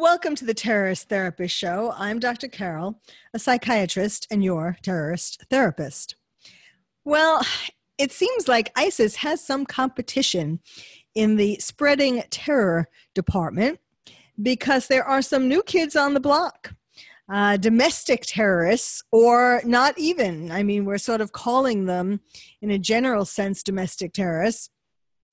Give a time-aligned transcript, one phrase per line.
[0.00, 1.92] Welcome to the Terrorist Therapist Show.
[1.96, 2.46] I'm Dr.
[2.46, 3.02] Carol,
[3.34, 6.14] a psychiatrist and your terrorist therapist.
[7.04, 7.44] Well,
[7.98, 10.60] it seems like ISIS has some competition
[11.16, 13.80] in the spreading terror department
[14.40, 16.74] because there are some new kids on the block.
[17.28, 20.52] Uh, domestic terrorists, or not even.
[20.52, 22.20] I mean, we're sort of calling them,
[22.62, 24.70] in a general sense, domestic terrorists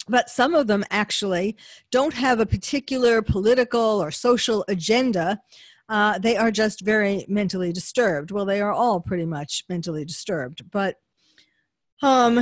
[0.07, 1.55] but some of them actually
[1.91, 5.41] don't have a particular political or social agenda.
[5.89, 8.31] Uh, they are just very mentally disturbed.
[8.31, 10.97] Well, they are all pretty much mentally disturbed, but
[12.01, 12.41] um,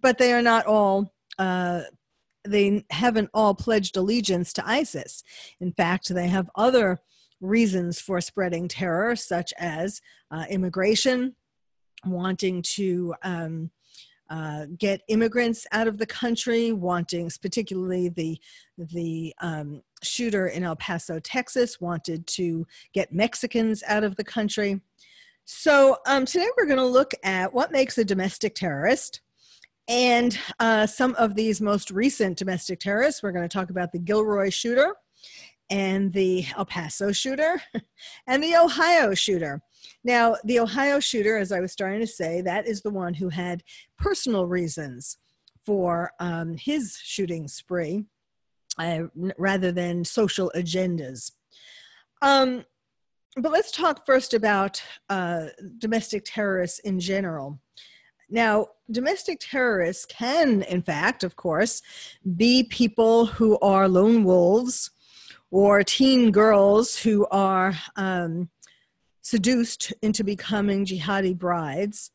[0.00, 1.12] but they are not all.
[1.38, 1.82] Uh,
[2.46, 5.22] they haven't all pledged allegiance to ISIS.
[5.60, 7.00] In fact, they have other
[7.40, 11.34] reasons for spreading terror, such as uh, immigration,
[12.04, 13.70] wanting to um,
[14.34, 18.36] uh, get immigrants out of the country, wanting, particularly the
[18.76, 24.80] the um, shooter in El Paso, Texas, wanted to get Mexicans out of the country.
[25.44, 29.20] So um, today we're going to look at what makes a domestic terrorist.
[29.86, 33.98] And uh, some of these most recent domestic terrorists, we're going to talk about the
[34.00, 34.96] Gilroy shooter
[35.70, 37.62] and the El Paso shooter
[38.26, 39.62] and the Ohio shooter.
[40.02, 43.28] Now, the Ohio shooter, as I was starting to say, that is the one who
[43.28, 43.62] had
[43.98, 45.18] personal reasons
[45.64, 48.04] for um, his shooting spree
[48.78, 49.04] uh,
[49.38, 51.32] rather than social agendas.
[52.22, 52.64] Um,
[53.36, 55.46] but let's talk first about uh,
[55.78, 57.58] domestic terrorists in general.
[58.30, 61.82] Now, domestic terrorists can, in fact, of course,
[62.36, 64.90] be people who are lone wolves
[65.50, 68.48] or teen girls who are um,
[69.24, 72.10] seduced into becoming jihadi brides.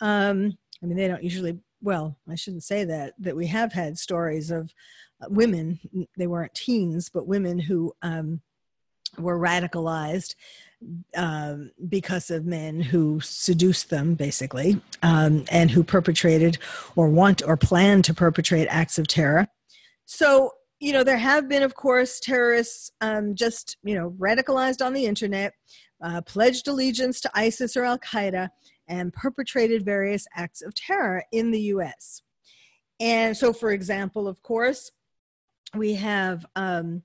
[0.00, 3.96] Um, I mean, they don't usually, well, I shouldn't say that, that we have had
[3.96, 4.74] stories of
[5.22, 5.78] uh, women,
[6.16, 8.40] they weren't teens, but women who um,
[9.16, 10.34] were radicalized
[11.16, 16.58] um, because of men who seduced them, basically, um, and who perpetrated
[16.96, 19.46] or want or plan to perpetrate acts of terror.
[20.06, 24.92] So, you know, there have been, of course, terrorists um, just, you know, radicalized on
[24.92, 25.54] the internet
[26.02, 28.48] uh, pledged allegiance to ISIS or Al Qaeda,
[28.86, 32.22] and perpetrated various acts of terror in the US.
[33.00, 34.90] And so, for example, of course,
[35.74, 37.02] we have um,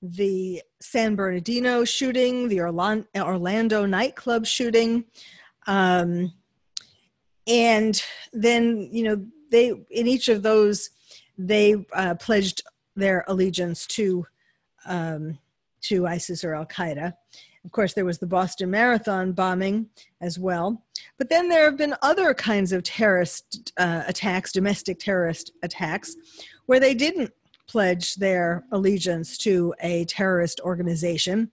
[0.00, 5.04] the San Bernardino shooting, the Orlando nightclub shooting.
[5.66, 6.32] Um,
[7.46, 10.90] and then, you know, they, in each of those,
[11.36, 12.62] they uh, pledged
[12.96, 14.26] their allegiance to,
[14.86, 15.38] um,
[15.82, 17.14] to ISIS or Al Qaeda.
[17.64, 19.88] Of course, there was the Boston Marathon bombing
[20.20, 20.84] as well.
[21.18, 26.14] But then there have been other kinds of terrorist uh, attacks, domestic terrorist attacks,
[26.66, 27.32] where they didn't
[27.66, 31.50] pledge their allegiance to a terrorist organization.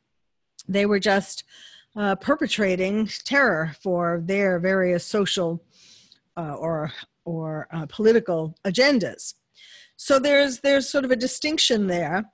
[0.67, 1.45] They were just
[1.95, 5.63] uh, perpetrating terror for their various social
[6.37, 6.91] uh, or
[7.23, 9.35] or uh, political agendas.
[9.95, 12.25] So there's there's sort of a distinction there.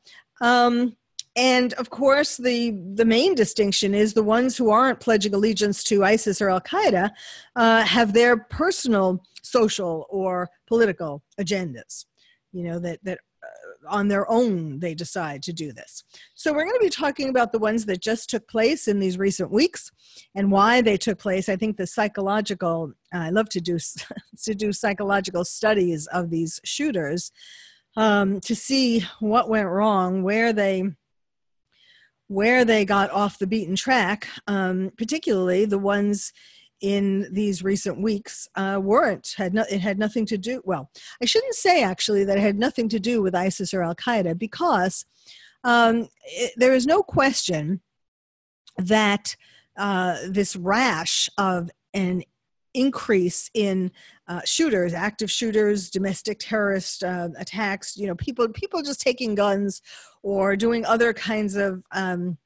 [0.42, 0.96] Um,
[1.38, 6.04] and of course, the, the main distinction is the ones who aren't pledging allegiance to
[6.04, 7.12] ISIS or Al Qaeda
[7.56, 12.06] uh, have their personal social or political agendas,
[12.52, 16.04] you know, that, that uh, on their own they decide to do this.
[16.34, 19.20] So we're going to be talking about the ones that just took place in these
[19.20, 19.92] recent weeks
[20.34, 21.50] and why they took place.
[21.50, 23.78] I think the psychological, I love to do,
[24.44, 27.32] to do psychological studies of these shooters
[27.96, 30.84] um, to see what went wrong, where they
[32.28, 36.34] where they got off the beaten track, um, particularly the ones
[36.82, 40.92] in these recent weeks uh, weren't had no, it had nothing to do well
[41.24, 45.04] i shouldn't say actually that it had nothing to do with isis or al-qaeda because
[45.64, 47.82] um, it, there is no question
[48.78, 49.36] that
[49.76, 52.24] uh, this rash of an
[52.74, 53.92] increase in
[54.28, 57.96] uh, shooters, active shooters, domestic terrorist uh, attacks.
[57.98, 59.82] You know, people people just taking guns
[60.24, 62.38] or doing other kinds of um,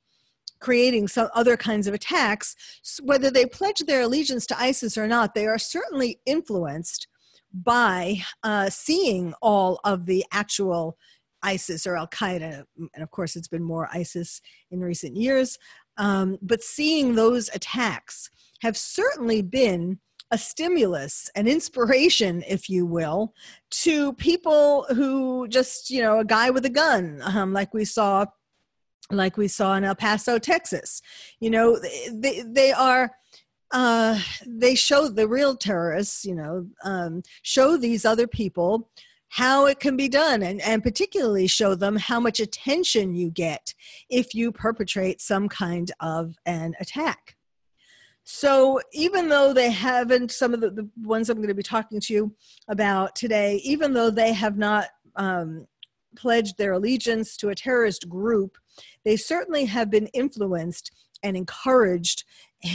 [0.60, 2.56] creating some other kinds of attacks.
[3.02, 7.08] Whether they pledge their allegiance to ISIS or not, they are certainly influenced
[7.54, 10.98] by uh, seeing all of the actual
[11.44, 15.58] ISIS or Al Qaeda, and of course, it's been more ISIS in recent years.
[15.98, 18.30] Um, but seeing those attacks
[18.62, 20.00] have certainly been
[20.32, 23.34] a stimulus, an inspiration, if you will,
[23.70, 28.26] to people who just, you know, a guy with a gun, um, like we saw,
[29.10, 31.02] like we saw in El Paso, Texas.
[31.40, 31.80] You know,
[32.12, 33.12] they they are.
[33.74, 38.90] Uh, they show the real terrorists, you know, um, show these other people
[39.30, 43.74] how it can be done and, and particularly show them how much attention you get
[44.10, 47.38] if you perpetrate some kind of an attack.
[48.34, 52.00] So even though they haven't, some of the, the ones I'm going to be talking
[52.00, 52.34] to you
[52.70, 54.88] about today, even though they have not
[55.18, 55.68] um,
[56.16, 58.58] pledged their allegiance to a terrorist group,
[59.04, 60.92] they certainly have been influenced
[61.22, 62.24] and encouraged,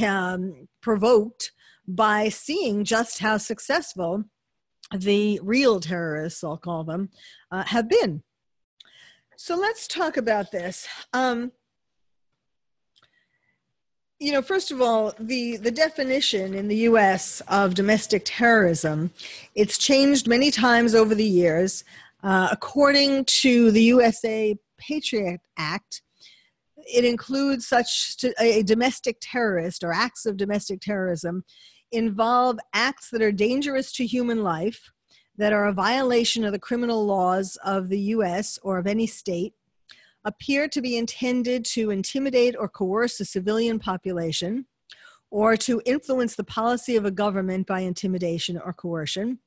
[0.04, 1.52] um, provoked
[1.88, 4.24] by seeing just how successful
[4.94, 7.08] the real terrorists, I'll call them,
[7.50, 8.22] uh, have been.
[9.38, 10.86] So let's talk about this.
[11.14, 11.52] Um,
[14.18, 19.10] you know, first of all, the, the definition in the US of domestic terrorism,
[19.54, 21.84] it's changed many times over the years.
[22.22, 26.02] Uh, according to the USA Patriot Act,
[26.78, 31.44] it includes such to, a domestic terrorist or acts of domestic terrorism
[31.92, 34.90] involve acts that are dangerous to human life,
[35.36, 39.52] that are a violation of the criminal laws of the US or of any state,
[40.26, 44.66] appear to be intended to intimidate or coerce a civilian population,
[45.30, 49.38] or to influence the policy of a government by intimidation or coercion,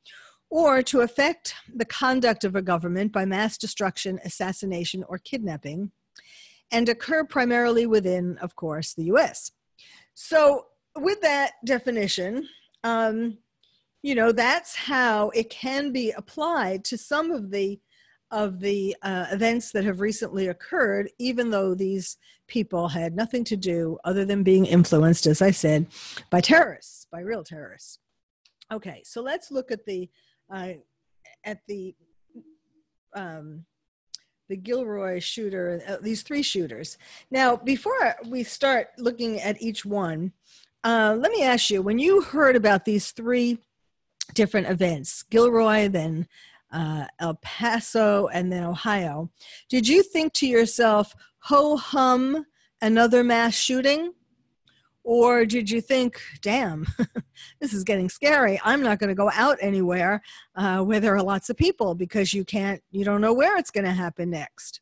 [0.50, 5.92] or to affect the conduct of a government by mass destruction, assassination, or kidnapping,
[6.72, 9.52] and occur primarily within, of course, the US.
[10.16, 10.66] So,
[10.98, 12.48] with that definition,
[12.84, 13.38] um,
[14.02, 17.80] you know, that's how it can be applied to some of the
[18.32, 22.18] of the uh, events that have recently occurred, even though these
[22.48, 25.88] people had nothing to do other than being influenced, as I said,
[26.30, 28.00] by terrorists, by real terrorists.
[28.72, 30.10] Okay, so let's look at the
[30.52, 30.74] uh,
[31.44, 31.96] at the
[33.16, 33.66] um,
[34.48, 36.98] the Gilroy shooter, uh, these three shooters.
[37.32, 40.34] Now, before we start looking at each one,
[40.84, 43.58] uh, let me ask you: when you heard about these three
[44.34, 46.28] different events, Gilroy, then
[46.72, 49.30] uh, El Paso, and then Ohio.
[49.70, 52.46] Did you think to yourself, ho hum,
[52.82, 54.14] another mass shooting?
[55.04, 56.86] Or did you think, damn,
[57.60, 58.60] this is getting scary.
[58.64, 60.22] I'm not going to go out anywhere
[60.56, 63.72] uh, where there are lots of people because you can't, you don't know where it's
[63.72, 64.82] going to happen next.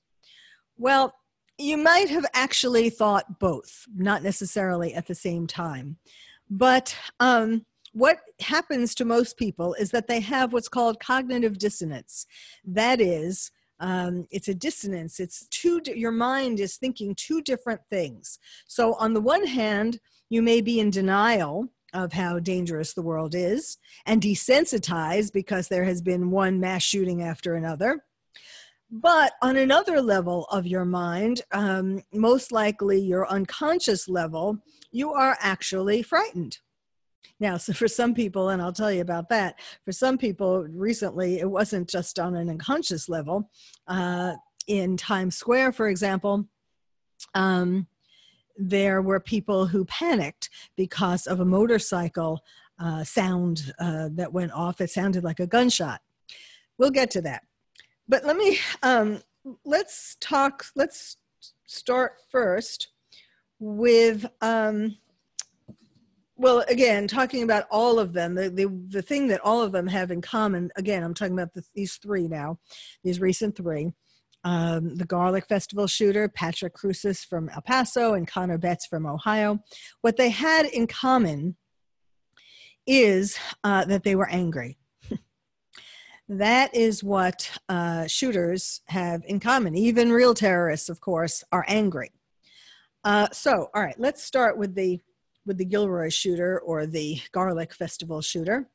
[0.77, 1.13] Well,
[1.57, 5.97] you might have actually thought both, not necessarily at the same time.
[6.49, 7.65] But um,
[7.97, 12.27] what happens to most people is that they have what's called cognitive dissonance.
[12.63, 13.49] That is,
[13.79, 15.19] um, it's a dissonance.
[15.19, 18.37] It's two, your mind is thinking two different things.
[18.67, 19.99] So, on the one hand,
[20.29, 25.85] you may be in denial of how dangerous the world is and desensitized because there
[25.85, 28.03] has been one mass shooting after another.
[28.91, 34.59] But on another level of your mind, um, most likely your unconscious level,
[34.91, 36.59] you are actually frightened
[37.39, 41.39] now, so for some people, and I'll tell you about that, for some people recently,
[41.39, 43.49] it wasn't just on an unconscious level.
[43.87, 44.33] Uh,
[44.67, 46.45] in Times Square, for example,
[47.33, 47.87] um,
[48.57, 52.43] there were people who panicked because of a motorcycle
[52.79, 54.81] uh, sound uh, that went off.
[54.81, 56.01] It sounded like a gunshot.
[56.77, 57.43] We'll get to that.
[58.07, 59.21] But let me, um,
[59.63, 61.17] let's talk, let's
[61.65, 62.89] start first
[63.59, 64.97] with um,
[66.37, 69.87] well again talking about all of them the, the, the thing that all of them
[69.87, 72.57] have in common again i'm talking about the, these three now
[73.03, 73.91] these recent three
[74.43, 79.59] um, the garlic festival shooter patrick crusius from el paso and connor betts from ohio.
[80.01, 81.57] What they had in common
[82.85, 84.77] is uh, that they were angry.
[86.29, 89.75] That is what uh, shooters have in common.
[89.75, 92.11] Even real terrorists of course are angry.
[93.03, 94.99] Uh, so all right let's start with the
[95.47, 98.67] with the Gilroy shooter or the Garlic Festival shooter.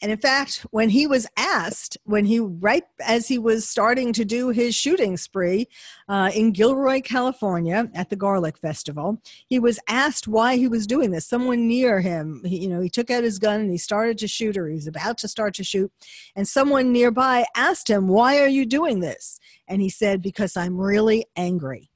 [0.00, 4.24] And in fact, when he was asked, when he, right as he was starting to
[4.24, 5.68] do his shooting spree
[6.08, 11.10] uh, in Gilroy, California at the Garlic Festival, he was asked why he was doing
[11.10, 11.26] this.
[11.26, 14.28] Someone near him, he, you know, he took out his gun and he started to
[14.28, 15.90] shoot, or he was about to start to shoot.
[16.36, 19.40] And someone nearby asked him, Why are you doing this?
[19.66, 21.90] And he said, Because I'm really angry.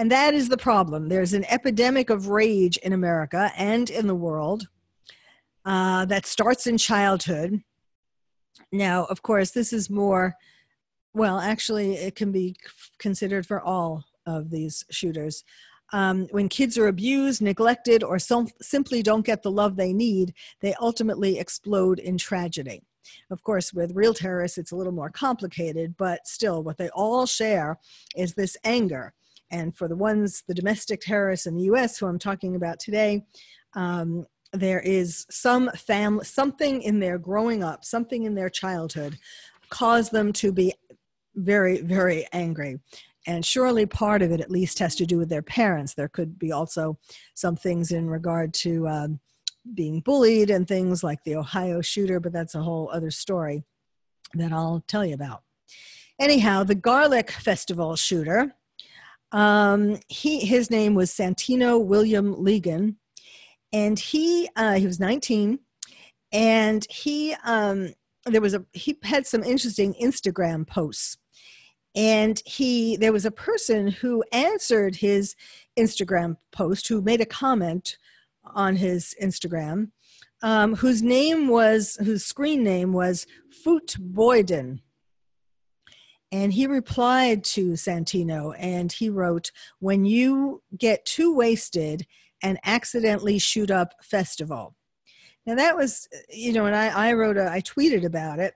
[0.00, 1.10] And that is the problem.
[1.10, 4.66] There's an epidemic of rage in America and in the world
[5.66, 7.62] uh, that starts in childhood.
[8.72, 10.36] Now, of course, this is more,
[11.12, 12.56] well, actually, it can be
[12.98, 15.44] considered for all of these shooters.
[15.92, 20.72] Um, when kids are abused, neglected, or simply don't get the love they need, they
[20.80, 22.80] ultimately explode in tragedy.
[23.30, 27.26] Of course, with real terrorists, it's a little more complicated, but still, what they all
[27.26, 27.78] share
[28.16, 29.12] is this anger.
[29.50, 33.24] And for the ones, the domestic terrorists in the US who I'm talking about today,
[33.74, 39.18] um, there is some family, something in their growing up, something in their childhood
[39.68, 40.72] caused them to be
[41.34, 42.80] very, very angry.
[43.26, 45.94] And surely part of it, at least, has to do with their parents.
[45.94, 46.98] There could be also
[47.34, 49.20] some things in regard to um,
[49.74, 53.62] being bullied and things like the Ohio shooter, but that's a whole other story
[54.34, 55.42] that I'll tell you about.
[56.18, 58.54] Anyhow, the Garlic Festival shooter,
[59.32, 62.96] um, he his name was Santino William Legan,
[63.72, 65.58] and he uh, he was 19,
[66.32, 67.92] and he um,
[68.26, 71.16] there was a he had some interesting Instagram posts
[71.96, 75.34] and he there was a person who answered his
[75.76, 77.96] instagram post who made a comment
[78.54, 79.90] on his Instagram,
[80.42, 83.26] um, whose name was, whose screen name was
[83.64, 84.80] Foot Boyden.
[86.32, 92.06] And he replied to Santino and he wrote, When you get too wasted
[92.42, 94.74] and accidentally shoot up festival.
[95.46, 98.54] Now that was, you know, and I, I wrote a, I tweeted about it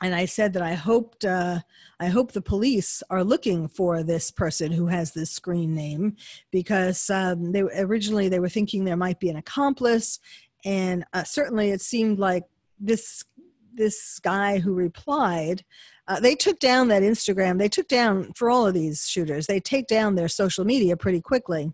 [0.00, 1.60] and I said that I hoped uh,
[2.00, 6.16] I hope the police are looking for this person who has this screen name
[6.50, 10.20] because um, they originally they were thinking there might be an accomplice,
[10.64, 12.44] and uh, certainly it seemed like
[12.78, 13.24] this
[13.74, 15.64] this guy who replied.
[16.08, 17.58] Uh, they took down that Instagram.
[17.58, 19.46] They took down for all of these shooters.
[19.46, 21.72] They take down their social media pretty quickly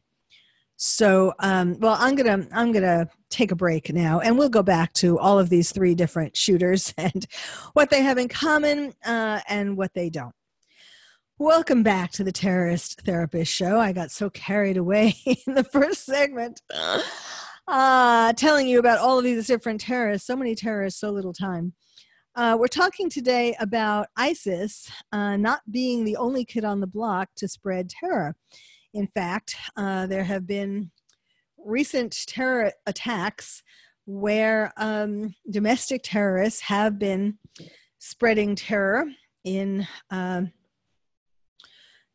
[0.76, 4.92] so, um, well, I'm gonna I'm gonna take a break now, and we'll go back
[4.94, 7.26] to all of these three different shooters and
[7.74, 10.34] what they have in common uh, and what they don't.
[11.38, 13.78] Welcome back to the Terrorist Therapist Show.
[13.78, 15.14] I got so carried away
[15.46, 16.60] in the first segment,
[17.68, 20.26] uh, telling you about all of these different terrorists.
[20.26, 21.72] So many terrorists, so little time.
[22.36, 27.28] Uh, we're talking today about ISIS uh, not being the only kid on the block
[27.36, 28.34] to spread terror.
[28.92, 30.90] In fact, uh, there have been
[31.64, 33.62] recent terror attacks
[34.06, 37.38] where um, domestic terrorists have been
[38.00, 39.04] spreading terror
[39.44, 40.42] in uh,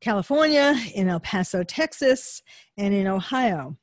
[0.02, 2.42] California, in El Paso, Texas,
[2.78, 3.78] and in Ohio.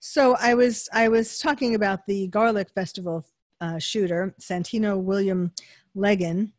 [0.00, 3.24] So I was I was talking about the Garlic Festival
[3.60, 5.52] uh, shooter, Santino William
[5.96, 6.52] Legan,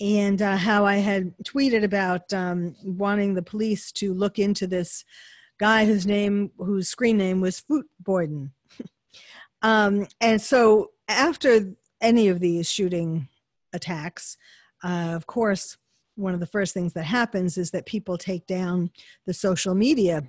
[0.00, 5.04] and uh, how I had tweeted about um, wanting the police to look into this
[5.58, 8.52] guy whose name, whose screen name was Foot Boyden.
[9.62, 13.28] um, and so after any of these shooting
[13.72, 14.36] attacks,
[14.84, 15.76] uh, of course,
[16.14, 18.90] one of the first things that happens is that people take down
[19.26, 20.22] the social media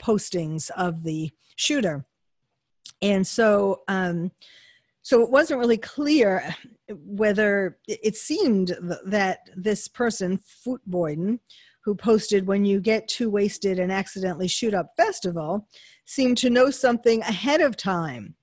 [0.00, 2.04] postings of the shooter.
[3.02, 4.32] And so, um,
[5.02, 6.54] so it wasn't really clear
[6.88, 8.76] whether it seemed
[9.06, 11.40] that this person, Footboyden,
[11.84, 15.66] who posted when you get too wasted and accidentally shoot up festival,
[16.04, 18.34] seemed to know something ahead of time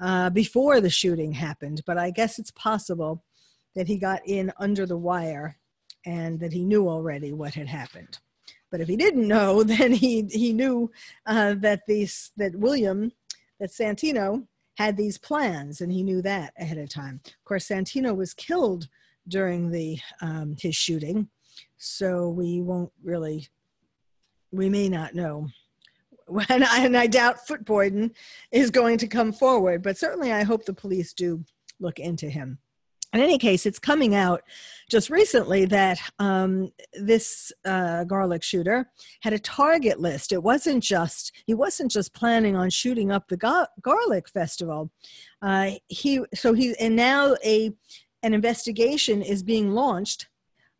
[0.00, 1.82] uh, before the shooting happened.
[1.86, 3.24] But I guess it's possible
[3.74, 5.58] that he got in under the wire
[6.06, 8.18] and that he knew already what had happened.
[8.70, 10.90] But if he didn't know, then he he knew
[11.26, 13.12] uh, that these that William,
[13.60, 14.46] that Santino
[14.78, 17.20] had these plans, and he knew that ahead of time.
[17.26, 18.86] Of course, Santino was killed
[19.26, 21.28] during the um, his shooting,
[21.78, 23.48] so we won't really,
[24.52, 25.48] we may not know.
[26.50, 28.14] And I, and I doubt Footboyden
[28.52, 31.42] is going to come forward, but certainly I hope the police do
[31.80, 32.58] look into him
[33.12, 34.42] in any case, it's coming out
[34.90, 40.32] just recently that um, this uh, garlic shooter had a target list.
[40.32, 44.90] It wasn't just he wasn't just planning on shooting up the gar- garlic festival.
[45.40, 47.72] Uh, he so he and now a
[48.22, 50.28] an investigation is being launched,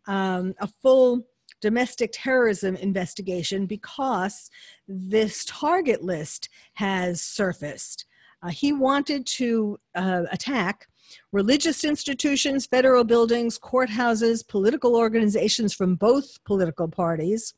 [0.07, 1.27] um, a full
[1.61, 4.51] domestic terrorism investigation because
[4.87, 8.05] this target list has surfaced.
[8.43, 10.87] Uh, he wanted to uh, attack
[11.33, 17.55] religious institutions, federal buildings, courthouses, political organizations from both political parties,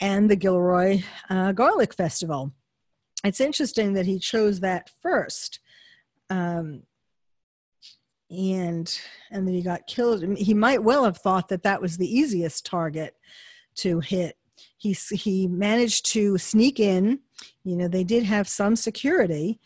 [0.00, 2.52] and the Gilroy uh, Garlic Festival.
[3.24, 5.60] It's interesting that he chose that first.
[6.30, 6.82] Um,
[8.30, 8.98] and
[9.30, 10.24] and then he got killed.
[10.36, 13.14] He might well have thought that that was the easiest target
[13.76, 14.36] to hit.
[14.78, 17.20] He he managed to sneak in.
[17.64, 19.60] You know, they did have some security,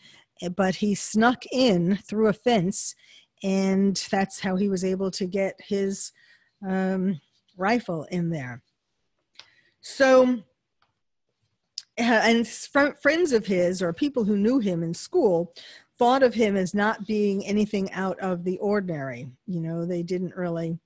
[0.55, 2.95] but he snuck in through a fence,
[3.43, 6.11] and that's how he was able to get his
[6.67, 7.19] um,
[7.57, 8.61] rifle in there.
[9.81, 10.43] So
[11.97, 15.53] and friends of his or people who knew him in school
[15.97, 19.29] thought of him as not being anything out of the ordinary.
[19.45, 20.79] You know, they didn't really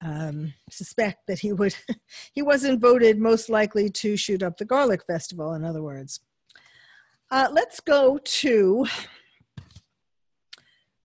[0.00, 1.76] um, suspect that he would,
[2.32, 6.20] he wasn't voted most likely to shoot up the Garlic Festival, in other words.
[7.32, 8.84] Uh, let's go to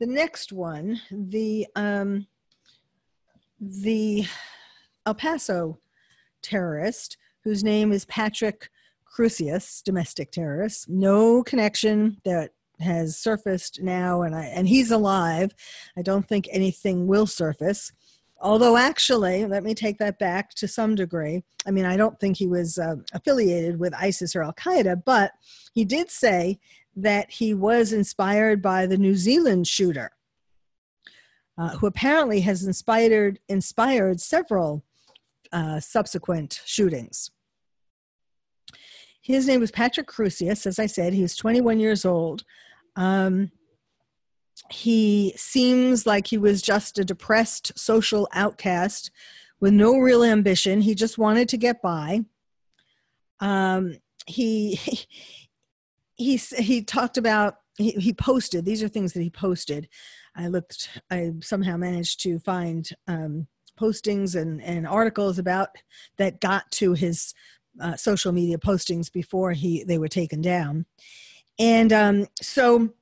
[0.02, 2.28] the next one, the, um,
[3.62, 4.26] the
[5.06, 5.80] El Paso
[6.42, 7.16] terrorist,
[7.46, 8.70] whose name is Patrick
[9.06, 10.90] Crusius, domestic terrorist.
[10.90, 15.56] No connection that has surfaced now, and I and he's alive.
[15.98, 17.94] I don't think anything will surface.
[18.40, 21.44] Although, actually, let me take that back to some degree.
[21.66, 25.32] I mean, I don't think he was uh, affiliated with ISIS or Al Qaeda, but
[25.74, 26.60] he did say
[26.96, 30.12] that he was inspired by the New Zealand shooter,
[31.58, 34.84] uh, who apparently has inspired inspired several
[35.52, 37.32] uh, subsequent shootings.
[39.22, 40.66] His name was Patrick Crusius.
[40.66, 42.44] As I said, he was 21 years old.
[42.96, 43.52] Um,
[44.70, 49.12] he seems like he was just a depressed social outcast
[49.60, 50.82] with no real ambition.
[50.82, 52.22] He just wanted to get by.
[53.40, 53.96] Um,
[54.26, 54.76] he,
[56.16, 59.88] he he talked about he, he posted these are things that he posted.
[60.36, 60.90] I looked.
[61.10, 63.48] I somehow managed to find um,
[63.80, 65.70] postings and and articles about
[66.18, 67.34] that got to his
[67.80, 70.86] uh, social media postings before he they were taken down,
[71.60, 72.94] and um, so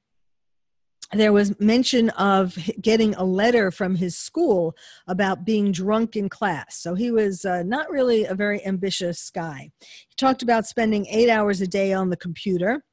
[1.13, 4.75] there was mention of getting a letter from his school
[5.07, 6.77] about being drunk in class.
[6.77, 9.71] So he was uh, not really a very ambitious guy.
[9.79, 12.83] He talked about spending eight hours a day on the computer.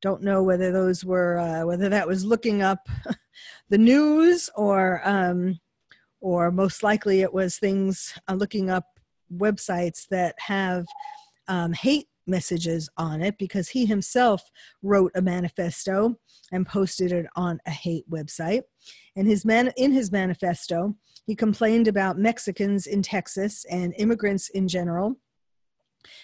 [0.00, 2.88] Don't know whether those were uh, whether that was looking up
[3.68, 5.58] the news or um,
[6.20, 8.84] or most likely it was things uh, looking up
[9.32, 10.86] websites that have
[11.48, 14.42] um, hate messages on it because he himself
[14.82, 16.16] wrote a manifesto
[16.52, 18.62] and posted it on a hate website.
[19.16, 20.94] And his man in his manifesto,
[21.26, 25.16] he complained about Mexicans in Texas and immigrants in general.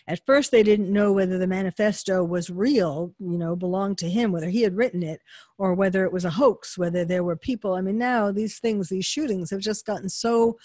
[0.07, 4.33] At first, they didn't know whether the manifesto was real, you know, belonged to him,
[4.33, 5.21] whether he had written it,
[5.59, 7.75] or whether it was a hoax, whether there were people.
[7.75, 10.57] I mean, now these things, these shootings have just gotten so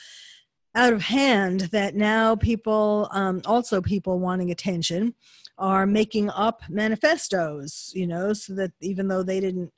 [0.75, 5.13] out of hand that now people, um, also people wanting attention,
[5.57, 9.71] are making up manifestos, you know, so that even though they didn't,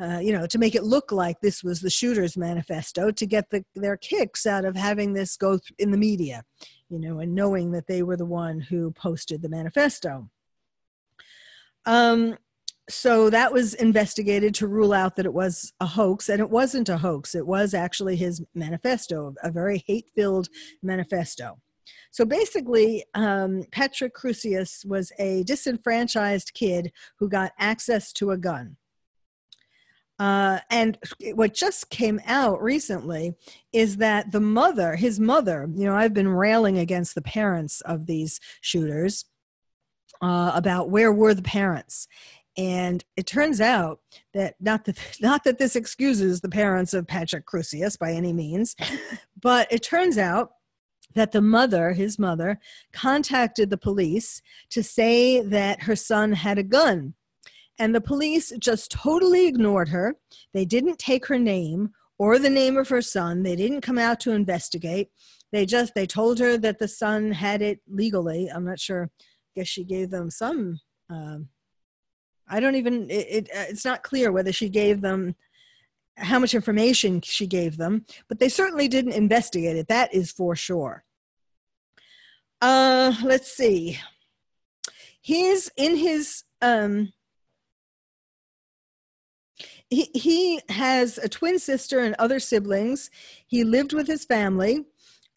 [0.00, 3.50] uh, you know, to make it look like this was the shooter's manifesto, to get
[3.50, 6.44] the, their kicks out of having this go in the media,
[6.88, 10.30] you know, and knowing that they were the one who posted the manifesto.
[11.84, 12.36] Um,
[12.88, 16.88] so that was investigated to rule out that it was a hoax and it wasn't
[16.88, 17.34] a hoax.
[17.34, 20.48] It was actually his manifesto a very hate-filled
[20.82, 21.58] manifesto.
[22.10, 28.76] So basically um, patrick crusius was a disenfranchised kid who got access to a gun.
[30.18, 30.98] Uh, and
[31.34, 33.34] what just came out recently
[33.72, 38.06] is that the mother his mother you know i've been railing against the parents of
[38.06, 39.26] these shooters
[40.20, 42.08] uh, about where were the parents
[42.58, 44.00] and it turns out
[44.34, 48.74] that not that not that this excuses the parents of Patrick Crusius by any means,
[49.40, 50.50] but it turns out
[51.14, 52.60] that the mother, his mother,
[52.92, 57.14] contacted the police to say that her son had a gun.
[57.78, 60.16] And the police just totally ignored her.
[60.52, 63.44] They didn't take her name or the name of her son.
[63.44, 65.10] They didn't come out to investigate.
[65.52, 68.50] They just they told her that the son had it legally.
[68.52, 69.10] I'm not sure.
[69.20, 71.48] I guess she gave them some um,
[72.48, 75.34] I don't even, it, it, uh, it's not clear whether she gave them
[76.16, 79.88] how much information she gave them, but they certainly didn't investigate it.
[79.88, 81.04] That is for sure.
[82.60, 83.98] Uh, let's see.
[85.20, 87.12] He's in his, um,
[89.88, 93.10] he, he has a twin sister and other siblings.
[93.46, 94.84] He lived with his family.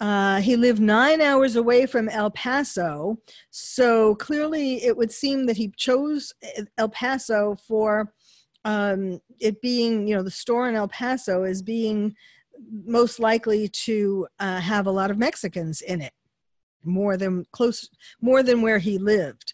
[0.02, 3.20] Uh, he lived nine hours away from El Paso,
[3.52, 6.34] so clearly it would seem that he chose
[6.80, 8.12] El Paso for
[8.66, 12.16] um, it being, you know, the store in El Paso is being
[12.84, 16.14] most likely to uh, have a lot of Mexicans in it,
[16.84, 17.88] more than close,
[18.22, 19.54] more than where he lived,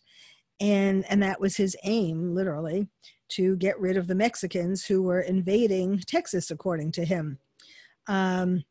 [0.61, 2.87] and and that was his aim, literally,
[3.29, 7.37] to get rid of the Mexicans who were invading Texas, according to him.
[8.07, 8.63] Um,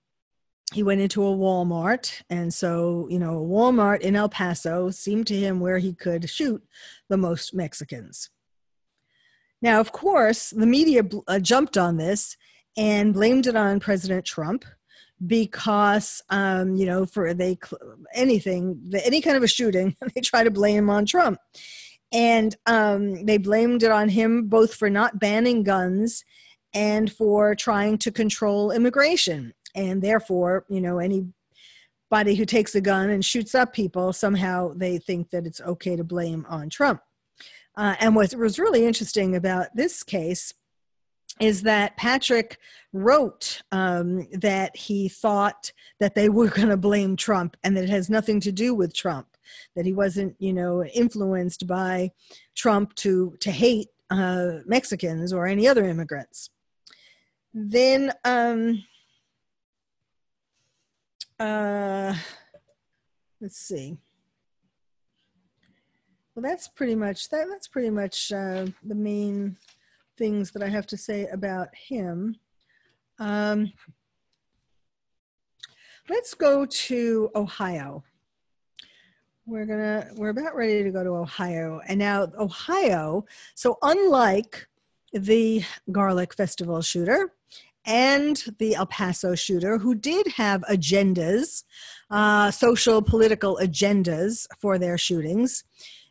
[0.72, 2.22] he went into a Walmart.
[2.28, 6.62] And so, you know, Walmart in El Paso seemed to him where he could shoot
[7.08, 8.30] the most Mexicans.
[9.62, 12.36] Now, of course, the media uh, jumped on this
[12.76, 14.64] and blamed it on President Trump
[15.24, 17.56] because, um, you know, for they
[18.12, 21.38] anything, any kind of a shooting, they try to blame on Trump.
[22.12, 26.24] And um, they blamed it on him both for not banning guns
[26.76, 29.54] and for trying to control immigration.
[29.74, 34.98] And therefore, you know, anybody who takes a gun and shoots up people, somehow they
[34.98, 37.00] think that it's okay to blame on Trump.
[37.76, 40.52] Uh, and what was really interesting about this case
[41.40, 42.58] is that Patrick
[42.92, 47.90] wrote um, that he thought that they were going to blame Trump and that it
[47.90, 49.28] has nothing to do with Trump,
[49.74, 52.10] that he wasn't, you know, influenced by
[52.54, 56.50] Trump to to hate uh, Mexicans or any other immigrants.
[57.58, 58.84] Then, um,
[61.40, 62.14] uh,
[63.40, 63.96] let's see.
[66.34, 67.46] Well, that's pretty much that.
[67.48, 69.56] That's pretty much uh, the main
[70.18, 72.36] things that I have to say about him.
[73.18, 73.72] Um,
[76.10, 78.04] let's go to Ohio.
[79.46, 83.24] We're gonna we're about ready to go to Ohio, and now Ohio.
[83.54, 84.68] So unlike
[85.18, 87.32] the Garlic Festival shooter
[87.84, 91.62] and the El Paso shooter, who did have agendas,
[92.10, 95.64] uh, social political agendas for their shootings.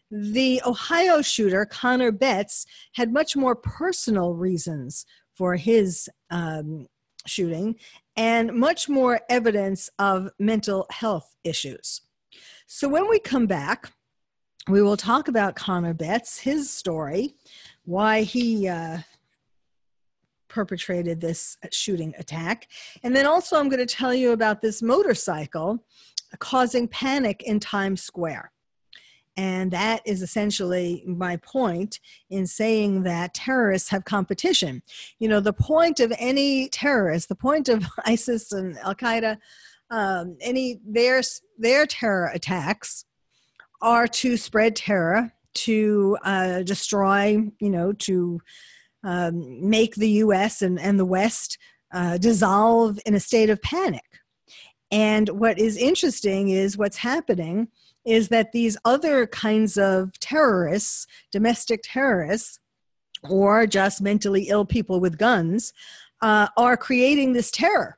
[0.10, 6.88] The Ohio shooter, Connor Betts, had much more personal reasons for his um,
[7.28, 7.76] shooting
[8.15, 12.02] and much more evidence of mental health issues.
[12.68, 13.91] So when we come back,
[14.68, 17.36] we will talk about Connor Betts, his story,
[17.86, 19.00] why he uh,
[20.48, 22.67] perpetrated this shooting attack.
[23.04, 25.84] And then also, I'm going to tell you about this motorcycle
[26.39, 28.52] causing panic in Times Square.
[29.38, 34.82] And that is essentially my point in saying that terrorists have competition.
[35.19, 39.38] You know, the point of any terrorist, the point of ISIS and Al Qaeda,
[39.91, 41.21] um, any their
[41.60, 43.06] their terror attacks
[43.82, 48.41] are to spread terror, to uh, destroy, you know, to
[49.04, 50.62] um, make the U.S.
[50.62, 51.58] and, and the West
[51.94, 54.04] uh, dissolve in a state of panic.
[54.91, 57.70] And what is interesting is what's happening
[58.06, 62.60] is that these other kinds of terrorists, domestic terrorists,
[63.24, 65.74] or just mentally ill people with guns,
[66.22, 67.98] uh, are creating this terror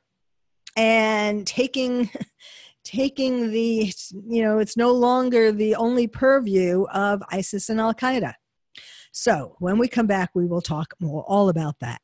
[0.76, 2.10] and taking
[2.88, 3.92] taking the
[4.30, 8.32] you know it's no longer the only purview of isis and al-qaeda.
[9.12, 12.00] So when we come back we will talk more all about that.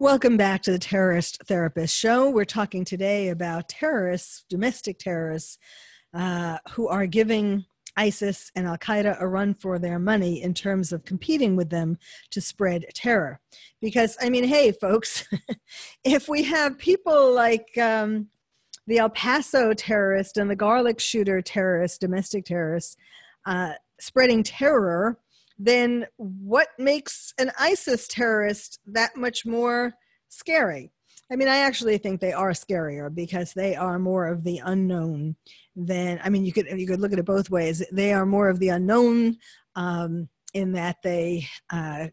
[0.00, 2.28] Welcome back to the terrorist therapist show.
[2.28, 5.56] We're talking today about terrorists domestic terrorists
[6.12, 7.64] uh, who are giving
[7.96, 11.96] ISIS and Al Qaeda a run for their money in terms of competing with them
[12.30, 13.38] to spread terror.
[13.80, 15.28] Because, I mean, hey, folks,
[16.04, 18.28] if we have people like um,
[18.86, 22.96] the El Paso terrorist and the garlic shooter terrorist, domestic terrorists,
[23.46, 25.18] uh, spreading terror,
[25.58, 29.94] then what makes an ISIS terrorist that much more
[30.28, 30.90] scary?
[31.30, 35.36] I mean, I actually think they are scarier because they are more of the unknown
[35.74, 37.82] than I mean, you could you could look at it both ways.
[37.90, 39.38] They are more of the unknown
[39.74, 42.08] um, in that they uh,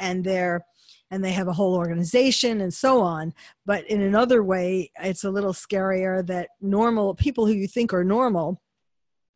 [0.00, 0.66] and they're
[1.14, 3.32] and they have a whole organization and so on.
[3.64, 8.04] But in another way, it's a little scarier that normal people who you think are
[8.04, 8.60] normal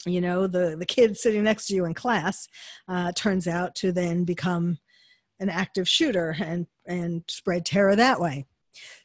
[0.07, 2.47] you know the the kid sitting next to you in class
[2.87, 4.79] uh, turns out to then become
[5.41, 8.47] an active shooter and and spread terror that way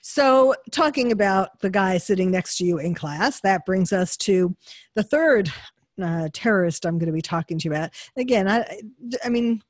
[0.02, 4.56] so, talking about the guy sitting next to you in class, that brings us to
[4.96, 5.52] the third
[6.02, 7.92] uh, terrorist I'm going to be talking to you about.
[8.18, 8.82] Again, I,
[9.24, 9.62] I mean,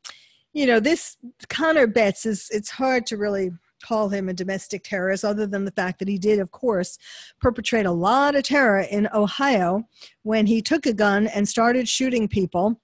[0.53, 1.17] you know, this
[1.49, 3.51] Connor Betts is, it's hard to really
[3.83, 6.97] call him a domestic terrorist other than the fact that he did, of course,
[7.41, 9.83] perpetrate a lot of terror in Ohio
[10.23, 12.79] when he took a gun and started shooting people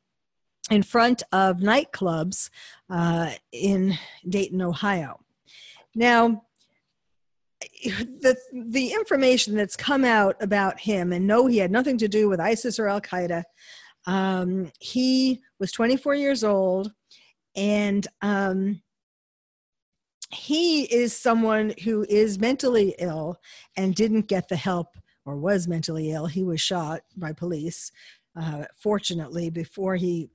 [0.69, 2.49] in front of nightclubs
[2.89, 5.19] uh, in Dayton, Ohio.
[5.95, 6.43] Now,
[7.61, 12.29] the the information that's come out about him, and no, he had nothing to do
[12.29, 13.43] with ISIS or Al Qaeda.
[14.05, 16.93] Um, he was 24 years old,
[17.59, 18.81] and um,
[20.31, 23.37] he is someone who is mentally ill
[23.75, 24.95] and didn't get the help
[25.25, 26.25] or was mentally ill.
[26.25, 27.91] He was shot by police,
[28.39, 30.29] uh, fortunately, before he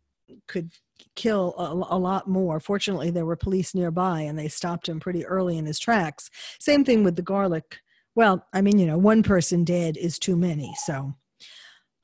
[0.46, 0.70] could
[1.16, 2.60] kill a, a, lot more.
[2.60, 6.28] Fortunately, there were police nearby and they stopped him pretty early in his tracks.
[6.58, 7.78] Same thing with the garlic.
[8.14, 10.74] Well, I mean, you know, one person dead is too many.
[10.84, 11.14] So,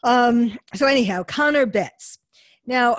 [0.03, 2.19] um, so anyhow, Connor Betts.
[2.67, 2.97] Now,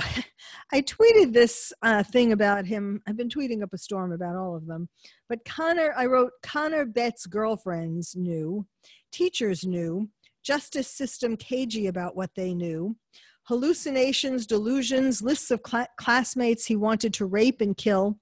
[0.73, 3.01] I tweeted this uh, thing about him.
[3.07, 4.88] I've been tweeting up a storm about all of them.
[5.27, 8.65] But Connor, I wrote, Connor Betts' girlfriends knew,
[9.12, 10.10] teachers knew,
[10.43, 12.95] justice system cagey about what they knew,
[13.43, 18.17] hallucinations, delusions, lists of cl- classmates he wanted to rape and kill,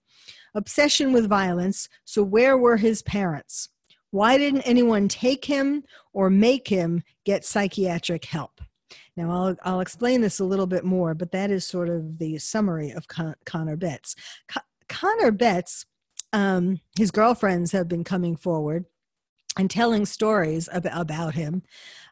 [0.55, 1.87] obsession with violence.
[2.05, 3.69] So, where were his parents?
[4.11, 5.83] Why didn't anyone take him
[6.13, 8.59] or make him get psychiatric help?
[9.19, 12.37] Now, I'll, I'll explain this a little bit more, but that is sort of the
[12.37, 14.15] summary of Con- Connor Betts.
[14.47, 15.85] Con- Connor Betts,
[16.31, 18.85] um, his girlfriends have been coming forward
[19.57, 21.63] and telling stories ab- about him,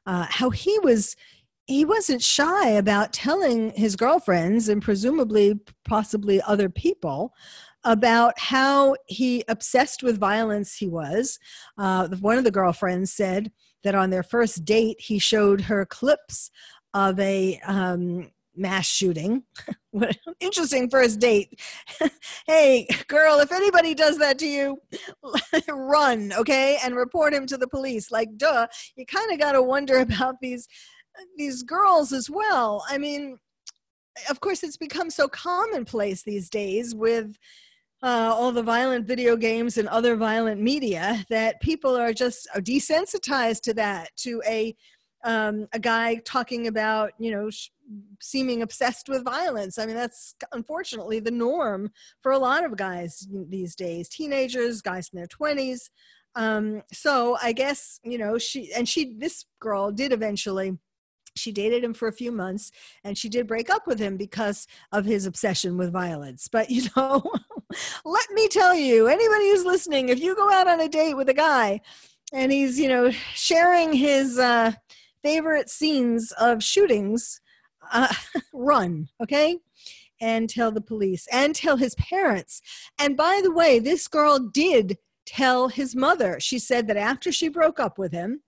[0.05, 1.15] uh, how he was
[1.65, 7.33] he wasn't shy about telling his girlfriends and presumably possibly other people
[7.83, 11.39] about how he obsessed with violence he was
[11.77, 13.51] uh, one of the girlfriends said
[13.83, 16.51] that on their first date he showed her clips
[16.93, 19.43] of a um, mass shooting.
[20.39, 21.59] interesting first date.
[22.47, 24.77] hey, girl, if anybody does that to you,
[25.69, 28.11] run, okay, and report him to the police.
[28.11, 30.67] Like, duh, you kind of got to wonder about these
[31.35, 32.85] these girls as well.
[32.87, 33.39] I mean,
[34.29, 37.35] of course, it's become so commonplace these days with
[38.03, 43.61] uh, all the violent video games and other violent media that people are just desensitized
[43.61, 44.75] to that, to a
[45.23, 47.69] um, a guy talking about you know sh-
[48.21, 49.77] seeming obsessed with violence.
[49.77, 55.09] I mean that's unfortunately the norm for a lot of guys these days teenagers guys
[55.11, 55.89] in their 20s
[56.35, 60.77] um, so i guess you know she and she this girl did eventually
[61.37, 62.71] she dated him for a few months
[63.03, 66.47] and she did break up with him because of his obsession with violence.
[66.47, 67.23] But you know
[68.05, 71.29] let me tell you anybody who's listening if you go out on a date with
[71.29, 71.81] a guy
[72.33, 74.71] and he's you know sharing his uh
[75.27, 77.41] favorite scenes of shootings,
[77.91, 78.13] uh,
[78.53, 79.57] run, okay?
[80.21, 82.61] And tell the police and tell his parents.
[82.97, 86.39] And by the way, this girl did tell his mother.
[86.39, 88.41] She said that after she broke up with him,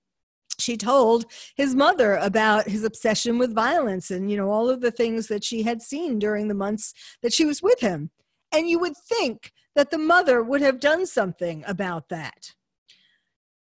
[0.57, 1.25] she told
[1.57, 5.43] his mother about his obsession with violence and you know all of the things that
[5.43, 8.09] she had seen during the months that she was with him
[8.51, 12.55] and you would think that the mother would have done something about that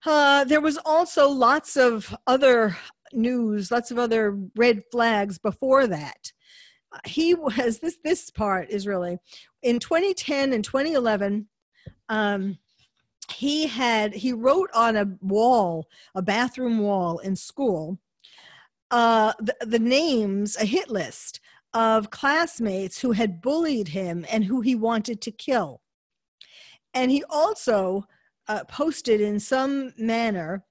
[0.06, 2.78] uh, there was also lots of other
[3.14, 6.32] news, lots of other red flags before that.
[6.92, 7.98] Uh, he was this.
[8.04, 9.18] This part is really
[9.62, 11.48] in 2010 and 2011.
[12.10, 12.58] Um,
[13.34, 18.00] he had he wrote on a wall, a bathroom wall in school,
[18.92, 21.40] uh, the, the names, a hit list
[21.74, 25.82] of classmates who had bullied him and who he wanted to kill.
[26.94, 28.06] And he also
[28.48, 30.64] uh, posted in some manner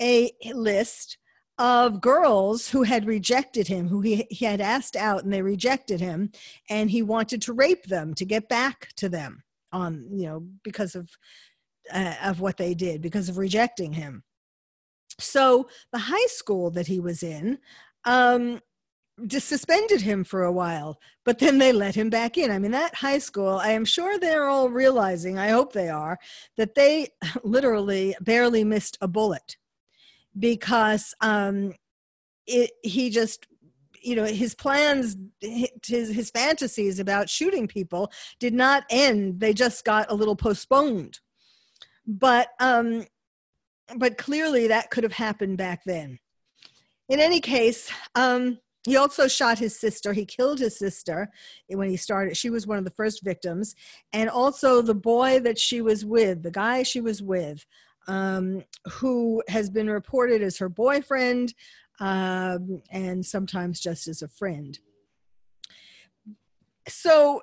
[0.00, 1.18] a list
[1.58, 6.00] of girls who had rejected him, who he, he had asked out and they rejected
[6.00, 6.32] him,
[6.70, 10.94] and he wanted to rape them to get back to them on, you know, because
[10.94, 11.10] of
[11.92, 14.22] uh, of what they did, because of rejecting him.
[15.18, 17.58] So the high school that he was in
[18.04, 18.60] um,
[19.26, 22.50] just suspended him for a while, but then they let him back in.
[22.50, 26.18] I mean, that high school, I am sure they're all realizing, I hope they are,
[26.56, 27.08] that they
[27.44, 29.56] literally barely missed a bullet
[30.38, 31.74] because um,
[32.46, 33.46] it, he just
[34.02, 39.40] you know his plans his his fantasies about shooting people did not end.
[39.40, 41.20] They just got a little postponed.
[42.06, 43.04] But um
[43.96, 46.18] but clearly that could have happened back then.
[47.08, 50.12] In any case um he also shot his sister.
[50.12, 51.30] He killed his sister
[51.68, 52.36] when he started.
[52.36, 53.74] She was one of the first victims.
[54.12, 57.66] And also the boy that she was with, the guy she was with,
[58.08, 61.54] um, who has been reported as her boyfriend
[62.00, 64.78] um, and sometimes just as a friend.
[66.88, 67.42] So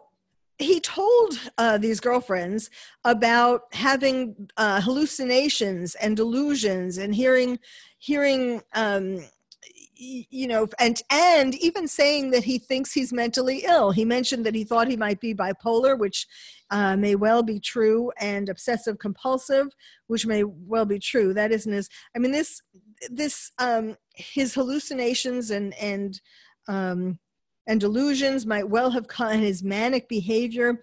[0.58, 2.71] he told uh, these girlfriends
[3.06, 7.60] about having uh, hallucinations and delusions and hearing
[8.00, 9.23] hearing um,
[9.97, 13.91] you know and and even saying that he thinks he's mentally ill.
[13.91, 16.27] He mentioned that he thought he might be bipolar which
[16.69, 19.67] uh, may well be true and obsessive compulsive
[20.07, 21.33] which may well be true.
[21.33, 22.62] That isn't his i mean this
[23.10, 26.19] this um his hallucinations and and
[26.67, 27.19] um
[27.67, 30.81] and delusions might well have caused his manic behavior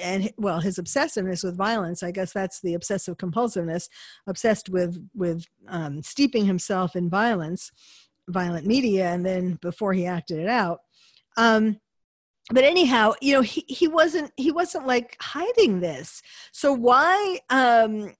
[0.00, 3.88] and well his obsessiveness with violence i guess that's the obsessive compulsiveness
[4.26, 7.70] obsessed with with um, steeping himself in violence
[8.28, 10.80] violent media and then before he acted it out.
[11.36, 11.78] Um
[12.52, 16.22] but anyhow you know he, he wasn't he wasn't like hiding this.
[16.52, 18.14] So why um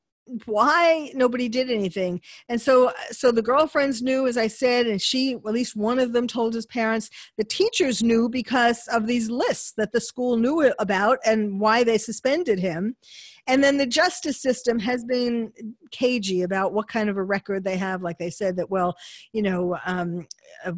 [0.47, 2.21] why nobody did anything?
[2.49, 6.12] And so so the girlfriends knew as i said and she at least one of
[6.12, 7.11] them told his parents.
[7.37, 11.99] The teachers knew because of these lists that the school knew about and why they
[11.99, 12.97] suspended him
[13.48, 15.52] and then the justice system has been
[15.90, 18.94] cagey about what kind of a record they have like they said that well
[19.33, 20.26] you know um,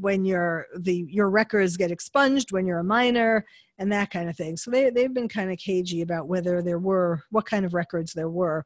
[0.00, 3.44] when your the your records get expunged when you're a minor
[3.78, 6.78] and that kind of thing so they, they've been kind of cagey about whether there
[6.78, 8.64] were what kind of records there were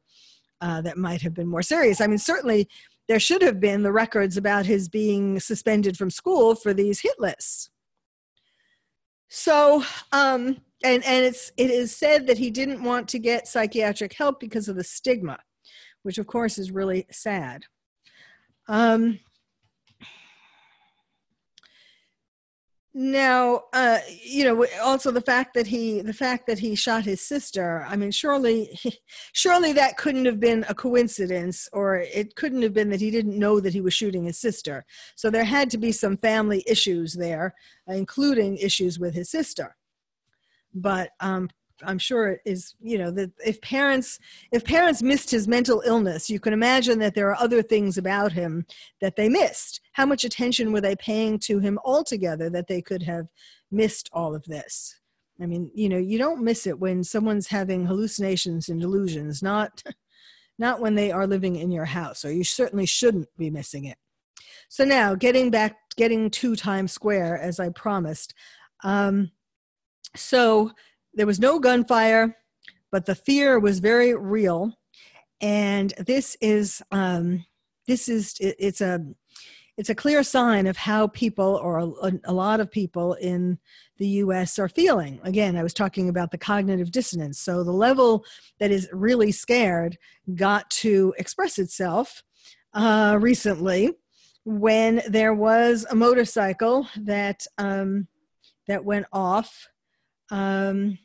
[0.60, 2.00] uh, that might have been more serious.
[2.00, 2.68] I mean, certainly
[3.06, 7.14] there should have been the records about his being suspended from school for these hit
[7.18, 7.70] lists.
[9.28, 14.12] So, um, and and it's it is said that he didn't want to get psychiatric
[14.12, 15.38] help because of the stigma,
[16.02, 17.64] which of course is really sad.
[18.68, 19.20] Um,
[22.98, 27.20] now uh, you know also the fact that he the fact that he shot his
[27.20, 28.76] sister i mean surely
[29.34, 33.38] surely that couldn't have been a coincidence or it couldn't have been that he didn't
[33.38, 37.14] know that he was shooting his sister so there had to be some family issues
[37.14, 37.54] there
[37.86, 39.76] including issues with his sister
[40.74, 41.48] but um,
[41.82, 44.18] I'm sure it is, you know, that if parents
[44.52, 48.32] if parents missed his mental illness, you can imagine that there are other things about
[48.32, 48.66] him
[49.00, 49.80] that they missed.
[49.92, 53.28] How much attention were they paying to him altogether that they could have
[53.70, 54.98] missed all of this?
[55.40, 59.82] I mean, you know, you don't miss it when someone's having hallucinations and delusions, not
[60.58, 63.98] not when they are living in your house, or you certainly shouldn't be missing it.
[64.68, 68.34] So now, getting back, getting to Times Square as I promised.
[68.84, 69.30] Um,
[70.14, 70.70] so
[71.14, 72.36] there was no gunfire,
[72.90, 74.72] but the fear was very real.
[75.40, 77.44] And this is um,
[77.86, 79.00] this is it, it's a
[79.76, 83.56] it's a clear sign of how people or a, a, lot of people in
[83.98, 85.20] the US are feeling.
[85.22, 87.38] Again, I was talking about the cognitive dissonance.
[87.38, 88.24] So the level
[88.58, 89.96] that is really scared
[90.34, 92.24] got to express itself
[92.74, 93.92] uh, recently
[94.44, 98.08] when there was a motorcycle that um,
[98.66, 99.68] that went off
[100.30, 100.98] um,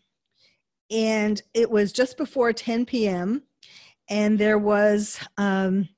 [0.92, 3.44] and it was just before 10 p.m.
[4.10, 5.90] And there was um,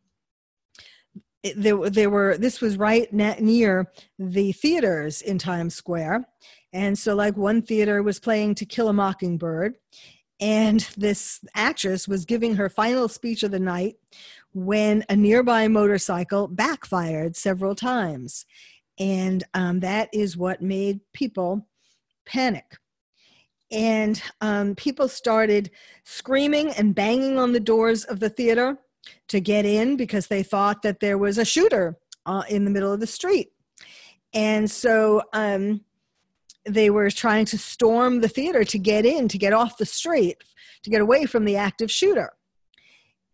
[1.56, 6.26] there, there were this was right near the theaters in Times Square,
[6.74, 9.76] and so like one theater was playing To Kill a Mockingbird,
[10.40, 13.96] and this actress was giving her final speech of the night
[14.54, 18.46] when a nearby motorcycle backfired several times,
[18.98, 21.68] and um, that is what made people
[22.26, 22.78] panic
[23.72, 25.72] and um, people started
[26.04, 28.78] screaming and banging on the doors of the theater
[29.28, 32.92] to get in because they thought that there was a shooter uh, in the middle
[32.92, 33.52] of the street.
[34.34, 35.82] And so um,
[36.66, 40.44] they were trying to storm the theater to get in, to get off the street,
[40.84, 42.34] to get away from the active shooter.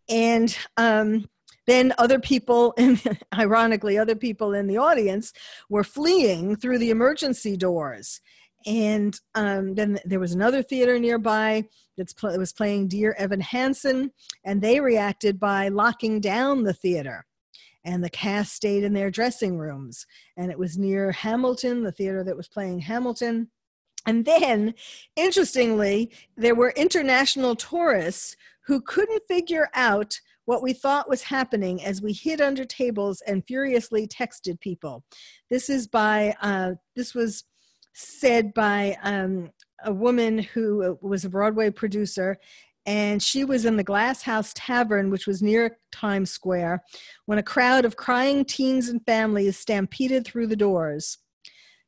[0.08, 1.30] And um,
[1.68, 2.76] then other people,
[3.38, 5.34] ironically, other people in the audience
[5.70, 8.22] were fleeing through the emergency doors
[8.66, 11.66] and um, then there was another theater nearby
[11.98, 14.12] that pl- was playing Dear Evan Hansen,
[14.44, 17.26] and they reacted by locking down the theater.
[17.84, 20.06] And the cast stayed in their dressing rooms.
[20.38, 23.50] And it was near Hamilton, the theater that was playing Hamilton.
[24.06, 24.76] And then,
[25.16, 32.02] interestingly, there were international tourists who couldn't figure out what we thought was happening as
[32.02, 35.04] we hid under tables and furiously texted people.
[35.50, 37.44] This is by, uh, this was
[37.94, 39.52] said by um,
[39.84, 42.38] a woman who was a Broadway producer,
[42.86, 46.84] and she was in the Glass House Tavern, which was near Times Square,
[47.26, 51.20] when a crowd of crying teens and families stampeded through the doors.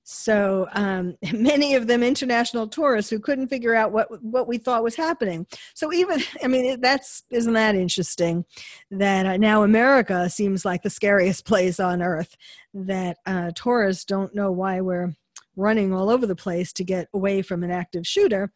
[0.04, 4.84] So um, many of them international tourists who couldn't figure out what what we thought
[4.84, 5.48] was happening.
[5.74, 8.46] So even I mean that's isn't that interesting
[8.92, 12.36] that uh, now America seems like the scariest place on earth.
[12.74, 15.14] That uh, tourists don't know why we're
[15.56, 18.52] running all over the place to get away from an active shooter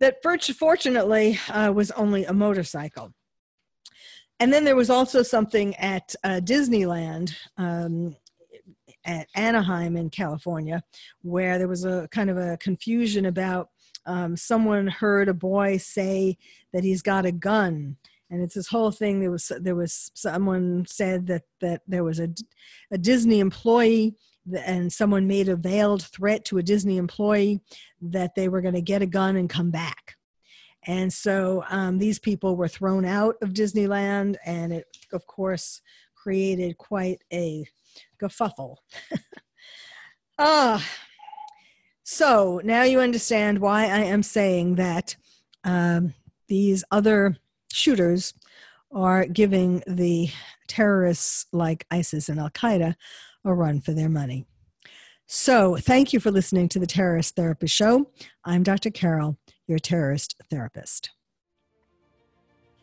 [0.00, 0.16] that
[0.56, 3.12] fortunately uh, was only a motorcycle.
[4.40, 8.16] And then there was also something at uh, Disneyland um,
[9.04, 10.82] at Anaheim in California
[11.22, 13.68] where there was a kind of a confusion about
[14.06, 16.36] um, someone heard a boy say
[16.72, 17.96] that he's got a gun
[18.30, 22.18] and it's this whole thing there was there was someone said that that there was
[22.18, 22.28] a,
[22.90, 24.14] a disney employee
[24.64, 27.60] and someone made a veiled threat to a Disney employee
[28.00, 30.16] that they were going to get a gun and come back.
[30.84, 35.80] And so um, these people were thrown out of Disneyland, and it, of course,
[36.16, 37.64] created quite a
[38.20, 38.76] kerfuffle.
[40.38, 40.84] ah,
[42.02, 45.16] so now you understand why I am saying that
[45.62, 46.14] um,
[46.48, 47.36] these other
[47.72, 48.34] shooters
[48.90, 50.30] are giving the
[50.66, 52.94] terrorists like ISIS and Al Qaeda
[53.44, 54.46] a run for their money.
[55.26, 58.10] So, thank you for listening to the Terrorist Therapist Show.
[58.44, 58.90] I'm Dr.
[58.90, 61.10] Carol, your terrorist therapist.